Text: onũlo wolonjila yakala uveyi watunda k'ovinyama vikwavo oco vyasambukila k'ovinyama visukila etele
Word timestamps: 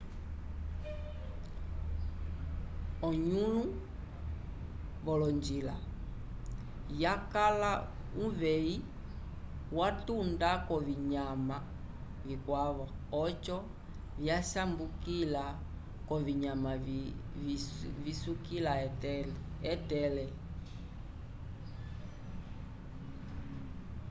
onũlo 3.07 3.63
wolonjila 5.05 5.75
yakala 7.03 7.71
uveyi 8.25 8.75
watunda 9.77 10.51
k'ovinyama 10.65 11.57
vikwavo 12.27 12.85
oco 13.23 13.57
vyasambukila 14.21 15.45
k'ovinyama 16.07 16.71
visukila 18.05 18.73
etele 19.73 20.25